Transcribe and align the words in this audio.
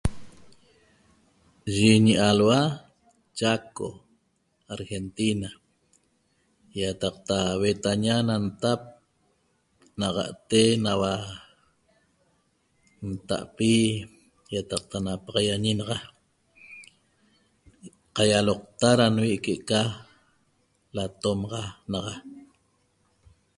Eye 1.71 1.91
ñialuaa 2.05 2.67
chaco 3.37 3.87
argentina 4.75 5.49
ietecta 6.79 7.37
huetaña 7.59 8.15
nan 8.27 8.43
tap 8.61 8.81
naxate 9.99 10.61
naba 10.85 11.11
ntaapi 13.09 13.73
ietecta 14.53 14.97
napahiaxañi 15.05 15.71
naxa 15.77 15.97
caiocta 18.15 18.89
da 18.99 19.05
junvi 19.15 19.37
da 19.69 19.83
nomaxa 21.21 21.63
naxa 21.91 22.15